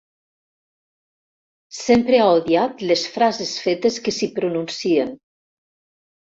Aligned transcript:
Sempre 1.79 2.21
ha 2.21 2.29
odiat 2.37 2.81
les 2.93 3.03
frases 3.19 3.53
fetes 3.67 4.01
que 4.07 4.15
s'hi 4.17 4.31
pronuncien. 4.41 5.15